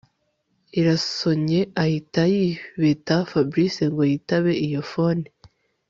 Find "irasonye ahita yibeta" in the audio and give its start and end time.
0.79-3.15